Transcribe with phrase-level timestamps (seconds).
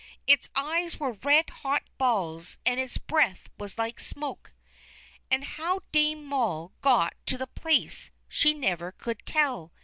[0.25, 4.51] Its eyes were red hot balls, and its breath was like smoke.
[5.29, 9.71] And how Dame Moll got to the place she never could tell.